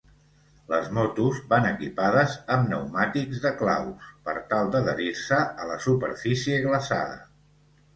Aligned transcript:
Les 0.69 0.87
motos 0.97 1.41
van 1.51 1.67
equipades 1.73 2.39
amb 2.57 2.67
pneumàtics 2.71 3.45
de 3.45 3.53
claus 3.63 4.11
per 4.27 4.37
tal 4.53 4.75
d'adherir-se 4.77 5.43
a 5.67 5.73
la 5.75 5.81
superfície 5.89 6.63
glaçada. 6.71 7.27